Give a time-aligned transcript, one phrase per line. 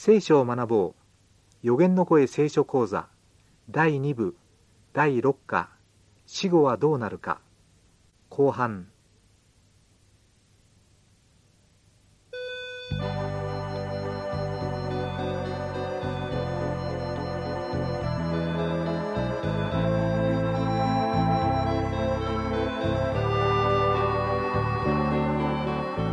[0.00, 1.02] 聖書を学ぼう。
[1.64, 3.08] 予言の声聖書講座。
[3.68, 4.36] 第2部。
[4.92, 5.70] 第6課。
[6.24, 7.40] 死後はどうなるか。
[8.28, 8.86] 後半。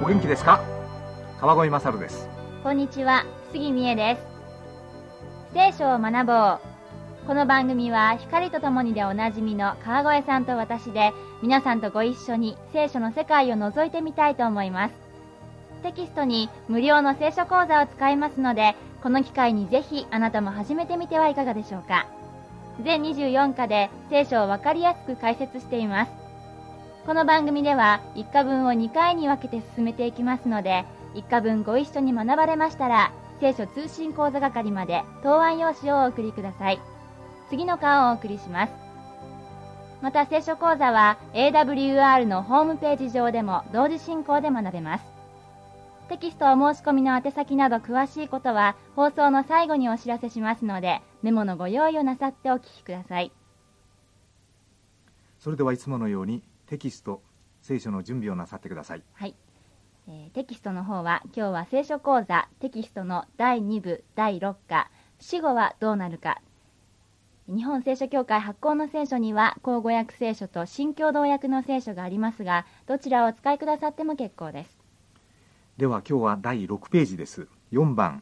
[0.04, 0.60] お元気ですか？
[1.40, 2.28] 川越勝です。
[2.64, 4.22] こんにちは、杉美恵です。
[5.54, 6.60] 聖書を学ぼう。
[7.28, 14.94] この番組は光とともにでおなじみの川越さんと私で皆さんとご一緒に聖書の世界を覗いてみたいと思います。
[15.84, 22.08] テキストに無料の聖書講座を使いますので、この機会にぜひあなたも始めてみてはいかがでしょうか。
[22.84, 26.12] 全24課で聖書をわかりやすく解説しています。
[27.06, 36.80] この番組では1課分を2回に分けて進めていきますので、1課分ご一緒に学ばれましたら、聖書通信講座係まで答案用紙をお送りください。
[37.50, 38.74] 次の課をお送りします。
[40.02, 45.06] また聖書講座は AWR のホームページ上でも同時進行で学べます。
[46.10, 53.32] テキストお申し込みの宛先など詳しいことは放送の最後にお知らせしますので、メモのご用意をなさってお聞きください。
[55.40, 57.22] それではいつものようにテキスト
[57.62, 59.36] 聖書の準備をなさってくださいはい。
[60.08, 66.42] えーテキストの方は今日は聖書講座テキストの第2部第6課死後はどうなるか。
[67.48, 74.78] 日本聖書協会発行の聖書には口語訳聖書と新共同訳の聖書がありますがどちらをお使いくださっても結構です。
[75.78, 77.48] では今日は第6ページです。
[77.72, 78.22] 4番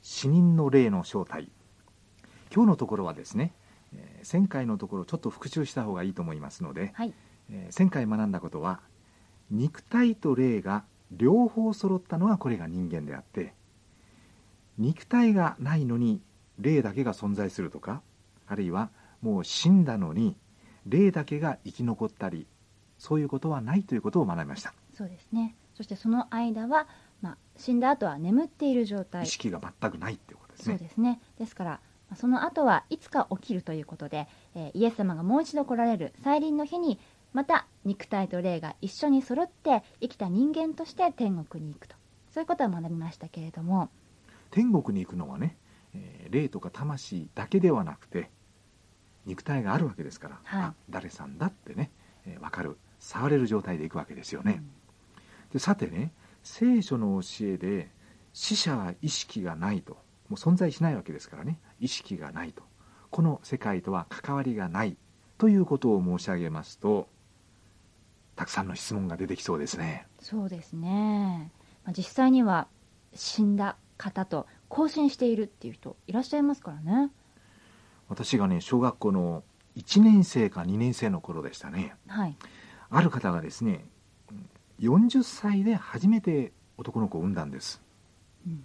[0.00, 1.50] 死人の霊の正体。
[2.54, 3.52] 今日のところはですね、
[3.94, 7.12] えー前回のところちょっと復習した方がいいと思いますので、はい。
[7.50, 8.80] えー前回学んだことは
[9.50, 13.54] 肉体と霊が両方揃ったのがこれが人間であって
[14.78, 16.20] 肉体がないのに
[16.58, 18.02] 霊だけが存在するとか
[18.46, 20.36] あるいはもう死んだのに
[20.86, 22.46] 霊だけが生き残ったり
[22.98, 24.74] そういうことはないということを学びました。
[24.96, 25.54] そうですね。
[25.74, 26.88] そしてその間は、
[27.22, 29.22] まあ、死んだ後は眠っている状態。
[29.24, 30.78] 意識が全くないっていうことですね。
[30.78, 31.20] そうですね。
[31.38, 31.70] ですから
[32.10, 36.98] まあその後はいつか起きるということで、えーイエス様がもう一度来られる再臨の日に
[37.32, 41.94] また肉体と霊が一緒に揃って生きた人間として天国に行くと。
[42.30, 43.90] そういうことを学びましたけれども。
[44.50, 45.56] 天国に行くのはね、
[45.94, 48.30] えー霊とか魂だけではなくて
[49.24, 50.62] 肉体があるわけですから、はい。
[50.62, 51.90] あ誰さんだってね、
[52.26, 52.76] えー分かる。
[53.00, 54.60] 触れる状態で行くわけですよね、
[55.52, 56.12] でさてね
[56.42, 57.90] 聖書の教えで
[58.32, 59.94] 死者は意識がないと。
[59.94, 59.98] も
[60.30, 61.58] う存在しないわけですからね。
[61.80, 62.62] 意識がないと。
[63.10, 64.96] この世界とは関わりがない
[65.38, 67.08] ということを申し上げますと
[68.38, 70.06] たくさんの質問が出てきそうですね。
[70.20, 71.50] そうですね、
[71.84, 72.68] まあ、実際には
[73.12, 77.10] 死んだ方と交信しているっていう人いらっしゃいますからね。
[78.08, 79.42] 私がね小学校の
[79.76, 81.96] 1年生か2年生の頃でしたね。
[82.06, 82.36] はい。
[82.90, 83.84] ある方がですね
[84.30, 84.48] うん
[84.78, 87.82] 40歳で初めて男の子を産んだんです。
[88.46, 88.62] うん。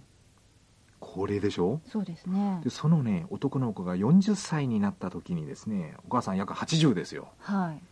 [1.00, 1.80] 高齢でしょ？
[1.84, 2.60] そうですね。
[2.62, 7.28] でそのね男の子が40歳になった時にですねお母さん約80ですよ。
[7.40, 7.82] はい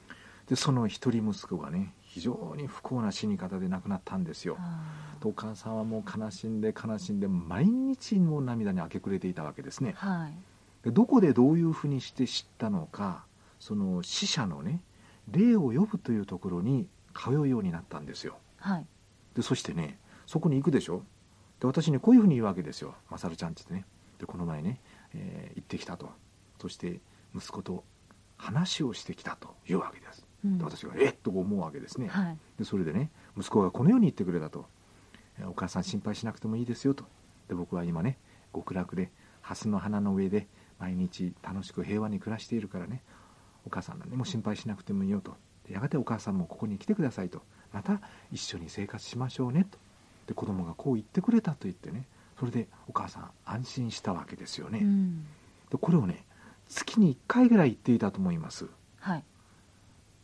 [0.48, 4.58] でその一人息子がね非常に不幸な死に方で亡くなったんですよ。
[5.25, 9.94] お母さんはもう悲しんで悲しんで毎日もう涙に明け暮れていたわけですね。
[9.97, 10.34] ーはい。
[10.82, 13.25] でどこでどういうふうにして知ったのか
[13.60, 14.80] その死者のね
[15.30, 18.36] 霊を呼ぶというところに通うようになったんですよ。
[18.59, 18.86] はい。
[19.34, 21.03] でそしてねそこに行くでしょ？
[21.60, 23.86] で私にこういうふうに言うわけですよ「まさるちゃん」って言ってね。
[24.19, 24.80] でこの前ね、
[25.14, 26.10] えー行ってきたと。
[26.60, 27.00] そして
[27.34, 27.84] 息子と
[28.36, 30.24] 話をしてきたというわけです
[30.60, 31.14] 私がえっ？
[31.22, 32.08] と思うわけですね。
[32.08, 32.38] はい。
[32.58, 34.66] でそれでね息子がこのように言ってくれたと。
[35.38, 37.04] えーお母さん心配しなくてもいいですよと。
[37.48, 38.19] で僕は今ね
[38.54, 39.10] 極楽で
[39.41, 40.47] 蓮の花の上で
[40.78, 43.03] 毎日楽しく平和に暮らしているからね
[43.64, 45.36] お母さん何も心配しなくてもいいよと。
[45.66, 47.42] でやがてお母さんもここに来てくださいと。
[47.72, 49.78] また一緒に生活しましょうねと。
[50.26, 52.06] で子供がこう言ってくれたと言ってね
[52.39, 55.24] それでお母さん安心したわけですよね、うん。
[55.71, 56.24] でこれをね
[56.68, 58.66] 月に1回ぐらい言っていたと思います。
[59.00, 59.24] はい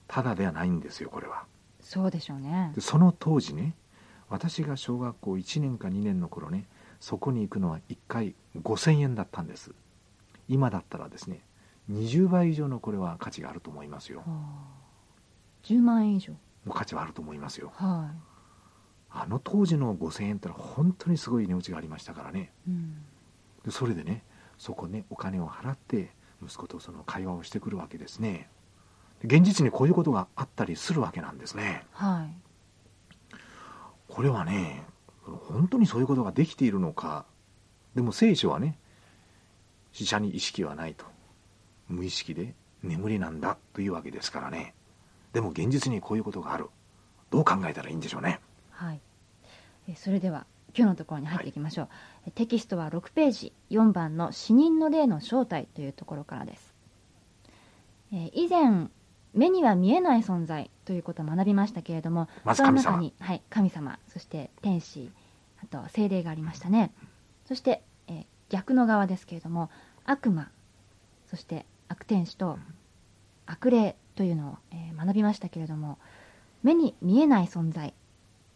[0.09, 1.45] ただではないんですよこれは。
[1.81, 2.73] そうでしょうね。
[2.75, 3.75] でその当時ね
[4.29, 6.67] 私が小学校1年か2年の頃ね
[7.01, 9.73] そこに行くのは1回5000円だったんです。
[10.49, 11.43] 今だったらですね
[11.91, 14.21] 20倍以上のこれは価値があると思いますよ。
[14.21, 14.89] はあ。
[15.65, 16.35] 10万円以上。
[16.67, 17.73] の価値はあると思いますよ。
[17.75, 18.13] は
[19.11, 22.53] あの当時の5000円ってのは本当にすごい値打ちがありましたからね。
[22.67, 22.95] い、うん、
[23.65, 24.23] でそれでね
[24.59, 26.11] そこねお金を払って
[26.43, 28.49] 息子とその会話をしてくるわけですね。
[28.58, 28.58] で
[29.25, 31.85] 現実にこういうことがあったりするわけなんですね。
[31.93, 33.37] はい。
[34.09, 34.85] これはね
[35.23, 37.25] 本当にそういうことができているのか。
[37.95, 38.79] でも聖書はね
[39.93, 41.05] 死者に意識はないと。
[41.89, 44.75] 無意識で眠りなんだというわけですからね。
[45.33, 46.67] でも現実にこういうことがある。
[47.31, 48.41] どう考えたらいいんでしょうね。
[48.71, 49.01] はい。
[49.89, 51.91] えそれでは今日のところに入っていきましょう、は
[52.29, 56.75] い、テキストは6ページ4番の死人の霊の正体というところからです、
[58.13, 58.89] え以前
[59.35, 65.11] 目には見えない存在ということを学びましたけれども、ま、その中に、はい、神様そして天使
[65.63, 66.93] あと精霊がありましたね
[67.47, 69.71] そして、えー、逆の側ですけれども
[70.05, 70.51] 悪魔
[71.29, 72.59] そして悪天使と
[73.47, 75.99] 悪霊というのを、えー、学びましたけれども
[76.63, 77.95] 目に見えない存在、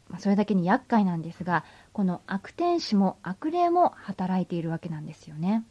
[0.09, 5.65] まあ、それだけに厄介なんですがこの悪天使も悪霊も働いているわけなんですよね。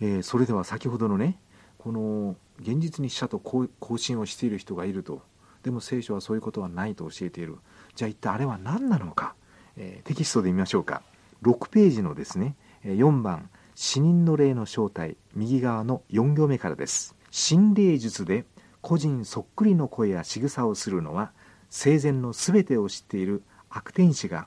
[0.00, 1.38] えー、それでは先ほどのね
[1.78, 3.40] この現実に死者と
[3.80, 5.22] 交信をしている人がいると。
[5.62, 7.58] でも聖書はそういうことはないと教えている。
[7.94, 9.34] じゃあ一体あれは何なのか、
[9.76, 11.02] えー、テキストで見ましょうか。
[11.42, 13.50] 6ページのですね4番。
[13.74, 15.16] 死人の霊の正体。
[15.34, 17.14] 右側の4行目からです。
[17.30, 18.46] 心霊術で
[18.80, 21.32] 個人そっくりの声や仕草をするのは
[21.68, 24.46] 生前の全てを知っている悪天使が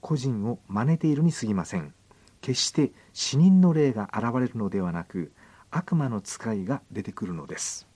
[0.00, 1.92] 個人を真似ているに過ぎません。
[2.40, 5.32] 決して死人の霊が現れるのではなく
[5.70, 7.86] 悪魔の使いが出てくるのです。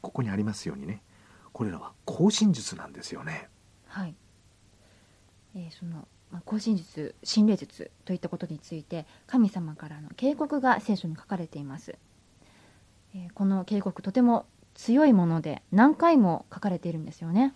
[0.00, 1.02] ここにありますようにね。
[1.52, 3.48] これらは行進術なんですよね。
[3.86, 4.14] はい、
[5.54, 11.94] えー、そのまあ、行進術心霊術といったことについて神様からの警告が聖書に書かれています、
[13.14, 17.54] えー、この警告とても強いもので何回も書かれているんですよね。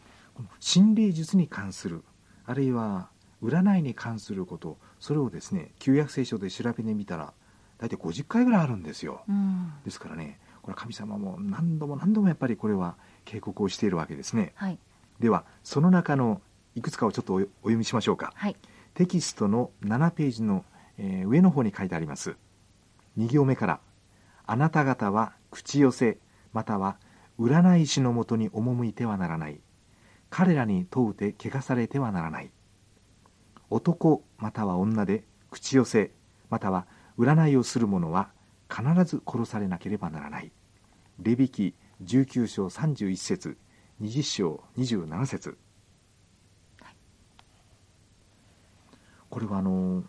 [0.61, 2.05] 心霊術に関する
[2.47, 3.11] あるいは
[3.43, 7.33] 占いに関することそれをですね旧約聖書で調べてみたら
[7.79, 14.79] 大体50回ぐらいあるんですよ、うん、ですからねこれ神様も何度も何度もやっぱりこれは警告をしているわけですね、はい、
[15.21, 16.43] ではその中の
[16.75, 18.57] いくつかをちょっとお読みしましょうか、はい、
[18.95, 20.65] テキストの7ページの、
[20.99, 22.37] えー、上の方に書いてあります。
[23.17, 23.81] 2行目から
[24.47, 26.19] 「あなた方は口寄せ
[26.53, 26.99] または
[27.39, 29.61] 占い師のもとに赴いてはならない。
[30.31, 32.51] 彼らに問うて汚されてはならない。
[33.71, 36.13] 男または女で口寄せ
[36.51, 36.87] または
[37.19, 38.31] 占いをする者は
[38.71, 40.53] 必ず殺されなければならない。
[41.21, 41.75] レビキ
[42.05, 43.59] 19章31節
[44.01, 45.59] 20章27節。
[49.31, 50.05] これはあの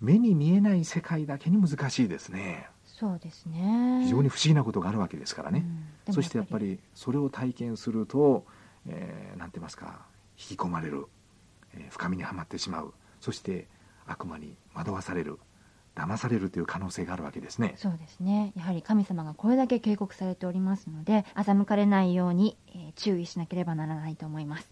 [0.00, 2.68] 目に見えない世界だけに難しいですね。
[2.84, 4.02] そうですね。
[4.04, 5.64] 非常に不思議なことがあるわけですからね、
[6.08, 8.44] うん、そしてやっぱりそれを体験すると、
[8.86, 10.06] えー、なんて言いますか
[10.38, 11.06] 引き込まれる、
[11.74, 12.94] えー、深みにはまってしまう。
[13.20, 13.68] そして
[14.06, 15.38] 悪魔に惑わされる
[15.96, 17.74] 騙されるという可能性があるわけですね。
[17.76, 18.52] そうですね。
[18.54, 24.70] やはり神様がこれだけ警告されておりますので欺かれないように、えー、注意しなければならないと思います。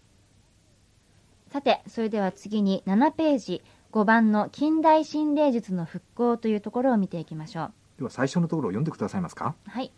[1.51, 7.73] さてそれでは次に7ページ5番の近代心霊術の復興というところを見ていきましょう。
[7.97, 9.55] では最初のところを読んでくださいますか。
[9.67, 9.91] はい。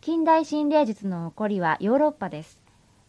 [0.00, 2.62] 近代心霊術の起こりはヨーロッパです。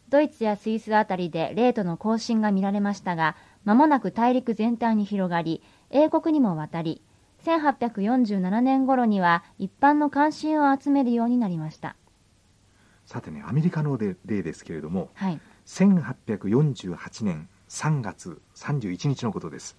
[0.10, 7.02] ドイツやスイスあたりで霊との交信が見られましたが間もなく大陸全体に広がり英国にも渡り
[7.46, 11.96] 1847年頃には一般の関心を集めるようになりました。
[13.06, 19.78] さてねアメリカの例ですけれども、はい、1848年3月31日のことです。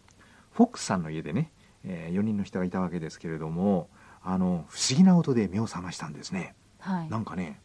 [0.53, 1.53] フォックスさんの家でね、
[1.85, 3.89] えー、4人の人がいたわけですけれども
[4.23, 7.61] あの不思議な音で目を覚ましたんですね、はい、なんかね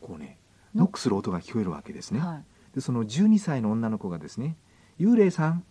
[0.00, 0.38] こうね
[0.74, 4.56] ノックする音が聞こえるわけですね、はい、でその12歳の女の子がですね
[4.98, 5.64] 「幽霊さん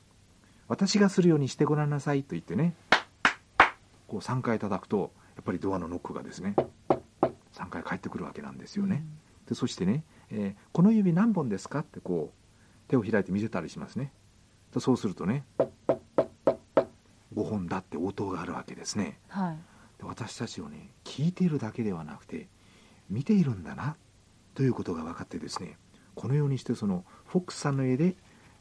[0.68, 2.74] 私がするようにしてごらんなさいと言ってね
[4.08, 6.56] こう3回叩くとやっぱりドアのノックがですね
[7.54, 9.04] 3回返ってくるわけなんですよね、
[9.42, 14.12] うん、でそしてね、えー、この指何本ですか?」ってこう手を開いて見せたりしますね。
[14.72, 15.46] とそうするとね
[17.36, 19.58] 5本だって応答があるわけですね、はい、
[19.98, 22.48] で私たちをね聞いているだけではなくて
[23.10, 23.96] 見ているんだな
[24.54, 25.78] ということが分かってですね
[26.16, 28.16] このようにしてそのフォックスさんの家で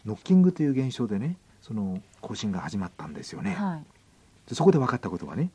[0.04, 5.50] ノッキングという現象でねその行進が始まったんですよね、はい、でそこで分かったことはね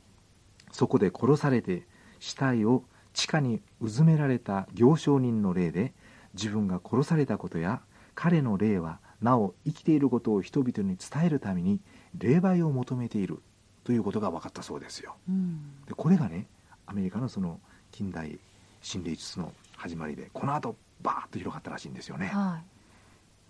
[0.72, 1.84] そこで殺されて
[2.20, 5.94] 死体を地下にうずめられた行商人の霊で
[6.34, 7.82] 自分が殺されたことや
[8.16, 11.80] 彼の霊はなお生きていることを人々に伝えるために
[12.18, 13.40] 霊媒を求めている
[13.84, 16.48] ということが分かったそうですよ、うん、でこれがね
[16.88, 17.60] アメリカのその
[17.92, 18.40] 近代
[18.82, 22.34] 心霊術の始まりでこの後バーッと広がったらしいんですよね、はい。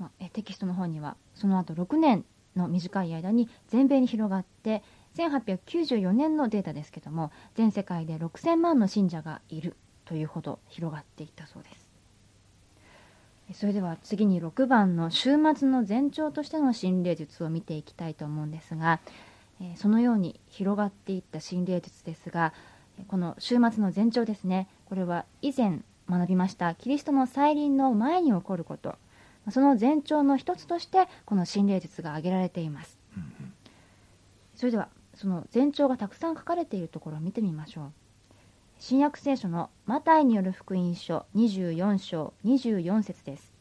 [0.01, 2.25] まあ、えテキストの方にはその後6年
[2.59, 4.83] の短い間に全米に広がって
[5.15, 9.75] 1894年のデータですけども全世界で6000万の信者がいる
[10.05, 11.69] というほど広がっていったそうで
[13.53, 18.99] す、それでは次に6番の週末の前兆としての心霊術を見ていきたいと思うんですが、
[19.75, 22.53] そのように広がっていった心霊術ですが
[23.07, 24.67] この週末の前兆ですね。
[24.87, 28.95] これは以前学びましたキリストの再臨の前に起こること。
[29.51, 32.97] その前兆の一つとしてこの心霊術が挙げられています。
[33.15, 33.53] うんうん
[34.55, 37.91] それではその前兆がたくさん書かれているところを見てみましょう。
[38.77, 43.53] 新約聖書のマタイによる福音書24章24節です。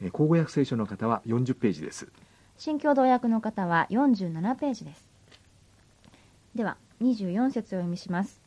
[0.00, 2.08] えー口語訳聖書の方は40ページです。
[2.56, 5.10] 新共同訳の方は47ページです。
[6.54, 8.39] では24節をお読みします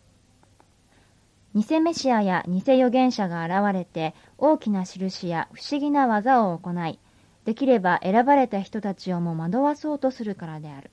[1.55, 6.99] 偽メシアや偽預言者が現れて大きな印や不思議な技を行い
[7.45, 10.91] できれば選ばれた人たちをも惑わそうとするからである。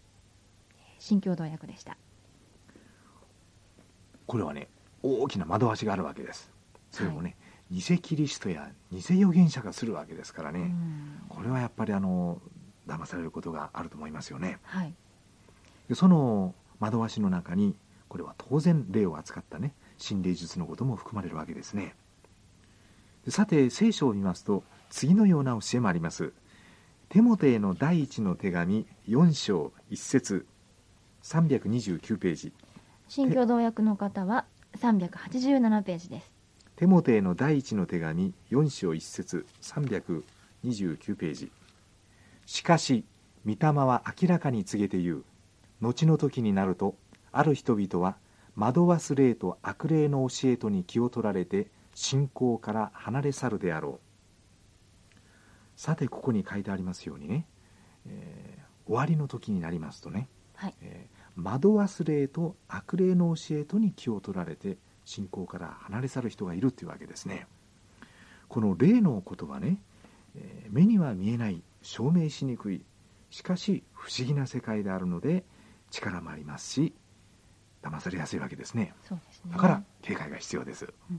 [0.99, 1.97] 新共同訳でした。
[4.27, 4.69] これはね
[5.03, 6.51] 大きな惑わしがあるわけです。
[6.91, 7.37] それもね、
[7.71, 11.21] 偽キリストや偽預言者がするわけですからね、うん。
[11.29, 12.39] これはやっぱりあの
[12.87, 14.59] 騙されることがあると思いますよね。
[14.65, 14.93] はい。
[15.89, 17.75] でその惑わしの中に
[18.09, 21.95] これは当然霊を扱ったね心霊術のことも含まれるわけですね。
[23.25, 26.33] でさて聖書を見ますと次のような教えもあります。
[27.11, 30.47] テモテへの第一の手紙4章1節
[31.23, 32.53] 329ページ。
[33.09, 34.47] 新共同訳の方は
[34.79, 36.33] 387ページです。
[36.77, 41.53] テモテへの第一の手紙4章1節329ページ。
[42.47, 43.05] しかし
[43.45, 45.25] 御霊は明らかに告げて言う。
[45.81, 46.95] 後の時になると
[47.33, 48.17] ある人々は
[48.57, 55.19] 惑わす霊と悪霊の教えとに気を取られて信仰から離れ去るであろう。
[55.77, 57.47] さてここに書いてありますようにね、
[58.07, 60.75] えー終わりの時になりますとね、はい。
[60.83, 67.47] えー惑わす霊と悪霊の教えとに気を取られて信仰から離れ去る人がいるというわけですね。
[68.49, 69.81] この霊のことはね、
[70.35, 72.85] えー目には見えない証明しにくい
[73.31, 75.45] しかし不思議な世界であるので
[75.91, 76.93] 力もありますし
[77.83, 78.95] 騙されやすいわけですね。
[79.09, 79.53] そうですね。
[79.53, 80.93] だから警戒が必要です。
[81.11, 81.15] う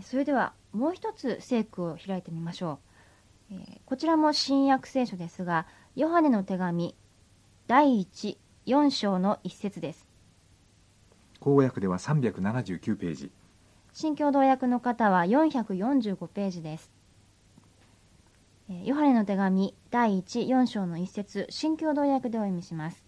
[0.00, 0.02] ん。
[0.02, 2.80] それではもう一つ聖句を開いてみましょ
[3.50, 6.94] う、えーこちらも新約聖書ですがヨハネの手紙
[7.66, 8.02] 第
[8.66, 10.06] 14章の一節です。
[11.40, 13.30] 口語訳では379ページ。
[13.92, 16.90] 新共同訳の方は445ページです。
[18.68, 23.05] えーヨハネの手紙第14章の一節新共同訳でお読みします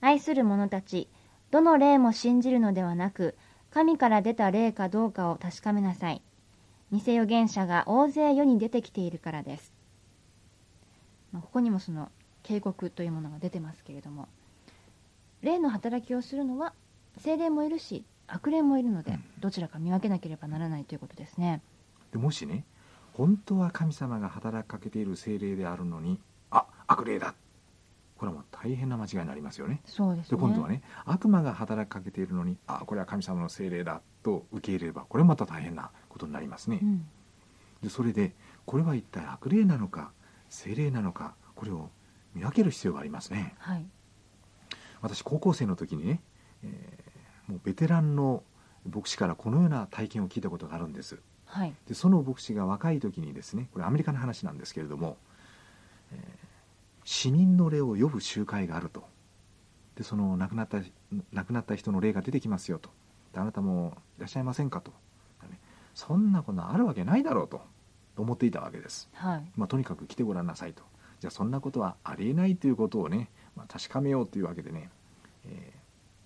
[0.00, 1.08] 愛する者たち
[1.50, 3.36] どの霊も信じるのではなく
[3.70, 6.22] 神から出た霊かどうかを確かめなさい。
[6.92, 9.72] 偽預言者が大勢世に出てきているからです、
[11.32, 12.10] まあここにもその
[12.42, 14.28] 警告というものが出てますけれども。
[15.42, 16.74] 霊の働きをするのは
[17.16, 19.24] 精霊もいるし悪霊もいるのでうん。
[19.38, 21.62] どちらか見分けなければならないということですね。
[22.12, 22.64] でもしね
[23.14, 26.18] 本当は神様が働きかけている精霊であるのに
[26.50, 27.34] あ悪霊だ
[28.20, 29.80] これはもう大変な間違いになりますよね。
[29.86, 30.36] そうですね。
[30.36, 37.06] で今度はね悪魔が働きかけているのにあこれは神様の精霊だと受け入れればこれまた大変なことになりますね、うん。
[37.82, 38.36] でそれで
[38.66, 40.12] これは一体悪霊なのか
[40.50, 41.88] 精霊なのかこれを
[42.34, 43.54] 見分ける必要がありますね。
[43.56, 43.86] はい。
[45.00, 46.20] 私高校生の時にね、
[46.62, 48.44] えーもうベテランの
[48.84, 51.20] 牧師からこのような体験を聞いたことがあるんです。
[51.46, 51.74] はい。
[51.88, 55.16] でその牧師が若い時にですねこれアメリカの話なんですけれども、
[56.12, 56.39] えー
[57.04, 59.04] 死人の霊を呼ぶ集会があると。
[59.96, 60.78] でその亡くなった
[61.32, 62.90] 亡くなった人の霊が出てきますよと。
[63.32, 64.92] であなたもいらっしゃいませんかと、
[65.50, 65.58] ね
[65.94, 67.62] そんなことあるわけないだろうと。
[68.16, 69.50] 思っていたわけです、はい。
[69.56, 70.82] まあ、とにかく来てごらんなさいと。
[71.20, 74.90] じゃあそんなことはありえないということをね、まあ、確かめようというわけでね、
[75.46, 75.80] えー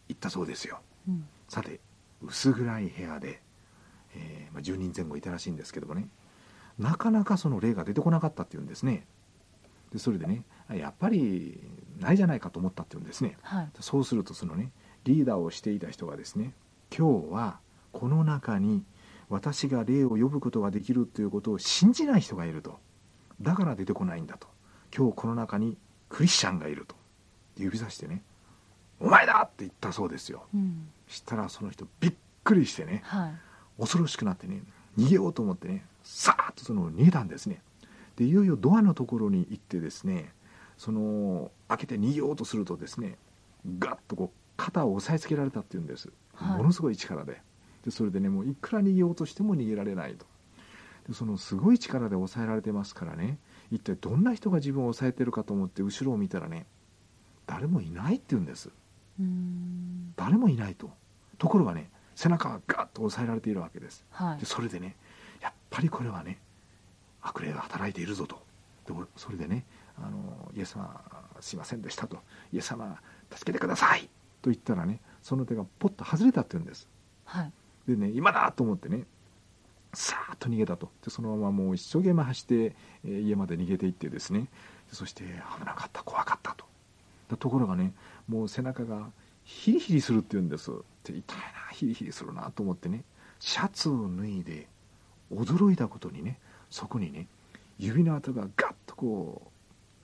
[0.06, 0.80] 言ったそうですよ。
[1.08, 1.26] うん。
[1.48, 1.80] さて
[2.22, 3.40] 薄暗い部屋で、
[4.14, 6.08] えーまあ、10人前後いたらしいんですけどもね。
[6.78, 9.06] なかなかその霊が出てこなかったっていうんですね
[9.94, 11.58] でそれでねやっぱり
[12.00, 13.38] ないじゃないかと思ったっていうんですね。
[13.42, 13.68] はい。
[13.80, 14.72] そうするとそのね
[15.04, 16.52] リーダーをしていた人がですね
[16.96, 17.60] 今日は
[17.92, 18.82] この中に
[19.28, 22.78] 私が霊を呼ぶことができるということを信じない人がいると。
[23.40, 24.48] だから出てこないんだと。
[24.96, 26.96] 今日この中にクリスチャンがいると。
[27.56, 28.24] 指さしてね
[28.98, 30.46] 「お前だ!」って言ったそうですよ。
[30.52, 30.88] うん。
[31.06, 33.34] したらその人びっくりしてねはい。
[33.78, 34.62] 恐ろしくなってね
[34.98, 37.60] 逃げようと思ってねさーっとその逃げたんですね
[38.16, 40.32] でいよいよドアのところに行ってですね
[40.76, 43.18] その開けて逃げようとするとですね
[43.78, 46.58] ガッとこう肩を押さえつけられたっていうんです、はい。
[46.58, 47.40] ものすごい力で。
[47.84, 50.26] でそれでねもういくら逃げようとしても逃げられないと。
[51.08, 53.38] でそのすごい力で抑えられてますからね
[53.70, 56.66] 一体どんな人が自分を抑えてるかと思って後ろを見たらね
[57.46, 58.70] 誰もいないって言うんです。
[60.16, 60.90] 誰もいないと。
[61.38, 64.04] ところがね背中がガッと押さえられているわけです。
[64.10, 64.38] はい。
[64.38, 64.96] でそれでね
[65.40, 66.38] やっぱりこれはね
[67.24, 68.40] 悪霊が働いているぞと。
[68.86, 69.64] でもそれでね
[69.98, 71.00] あのイエス様
[71.40, 72.18] すいませんでしたと。
[72.52, 72.96] イエス様
[73.32, 74.02] 助けてください。
[74.42, 76.86] と言ったらねその手がポッと外れたって言うんです。
[77.24, 77.52] はい。
[77.88, 79.04] でね今だと思ってね
[79.94, 80.90] さーっと逃げたと。
[81.02, 84.48] でそのままもう一生懸命走って、えー家まで逃げていってですね。
[84.92, 85.24] そして
[85.58, 86.64] 危なかった怖かったと。
[87.30, 87.94] だところがね
[88.28, 89.08] もう背中が
[89.44, 90.70] ヒリヒリするって言うんです。
[91.04, 93.04] で痛いなヒリヒリするなと思ってね
[93.40, 94.66] シャツを脱いで
[95.32, 96.38] 驚いたことにね
[96.74, 97.28] そこにね
[97.78, 99.42] 指の跡がガッとこ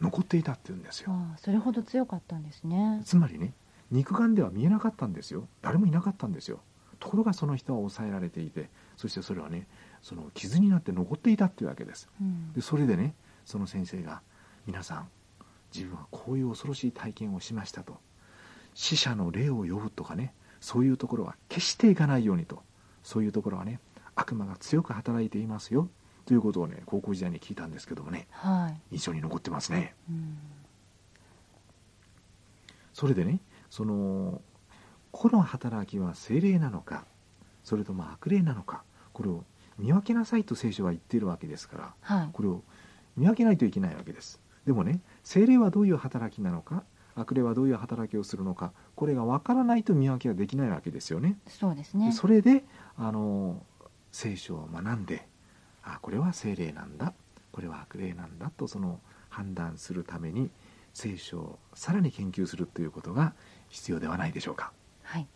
[0.01, 1.11] う残っていたって言うんですよ。
[1.11, 3.03] ああそれほど強かったんですね。
[3.05, 3.55] つまりね
[3.91, 5.49] 肉眼では見えなかったんですよ。
[5.63, 6.61] 誰もいなかったんですよ。
[7.01, 9.67] ところがその人は抑えられていてそしてそれはね
[10.01, 12.09] その傷になって残っていたっていうわけです。
[12.21, 12.53] うん。
[12.53, 14.23] でそれでねその先生が
[14.65, 15.09] 皆さん
[15.75, 17.99] 自分はこういう恐ろしい体験をしましたと。
[18.75, 22.63] 死者の霊を呼ぶとかねそういうところは決していかないようにと。
[23.03, 23.81] そういうところはね
[24.15, 25.89] 悪魔が強く働いていますよ
[26.31, 28.29] ということをね高校時代に聞いたんですけどもね。
[28.31, 29.97] はい、印象に残ってますね。
[30.09, 30.39] うん。
[32.95, 34.41] それでねその
[35.11, 37.05] この働きは精霊なのか
[37.65, 39.43] それとも悪霊なのかこれを
[39.77, 42.29] 見分けなさいと聖書は言っているわけですからはい。
[42.33, 42.63] これを
[43.17, 44.41] 見分けないといけないわけです。
[44.65, 46.85] でもね精霊はどういう働きなのか
[47.17, 51.39] 悪霊はどういう働きをするのかこれが分からないと見分けはできないわけですよね。
[51.49, 52.11] そうですね。
[52.11, 52.63] でそれで
[52.97, 53.67] あの
[54.13, 55.29] 聖書を学んで
[55.83, 57.13] あこれは精霊なんだ。
[57.53, 60.51] これは悪霊なんだとその判断するために
[60.95, 63.35] 聖書をさらに研究するということが
[63.69, 64.73] 必要ではないでしょうか。
[65.03, 65.27] はい。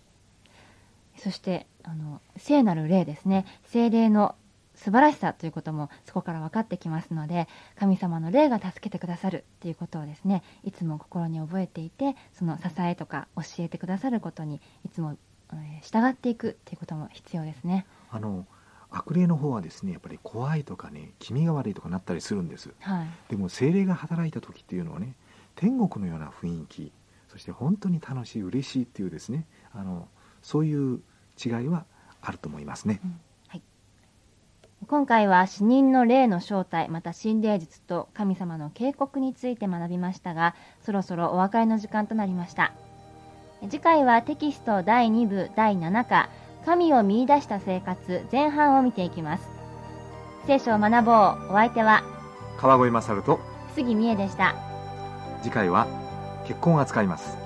[1.16, 3.46] そしてあの聖なる霊ですね。
[3.64, 4.34] 聖霊の
[4.74, 15.16] 素晴らしさということもそこから分かってきますので神様の霊が助けてくださるっていうことをですねいつも心に覚えていてその支えとか教えてくださることにいつも、
[15.52, 17.86] えー従っていくっていうことも必要ですね。
[18.10, 18.46] あの
[18.94, 22.70] 悪霊の方はですねやっぱり怖いとかね気味が悪いとかなったりするんです。
[22.80, 23.06] はい。
[23.28, 25.14] でも精霊が働いた時っていうのはね
[25.56, 26.92] 天国のような雰囲気
[27.28, 30.08] そして本当に楽しい嬉しいっていうですねあの
[30.42, 31.00] そういう
[31.44, 31.84] 違いは
[32.22, 33.00] あると思いますね。
[34.86, 42.72] 今回は死人の霊の正体また心霊術と神様の警告について学びましたがそろそろお別れの時間となりました。
[43.62, 46.28] 次回はテキスト第2部第7課
[46.64, 49.48] 神を見出した生活前半を見ていきます。
[50.46, 51.50] 聖書を学ぼう。
[51.50, 52.02] お相手は
[52.58, 53.40] 川越勝と
[53.74, 54.54] 杉美恵でした。
[55.42, 55.86] 次回は
[56.46, 57.43] 結婚を扱います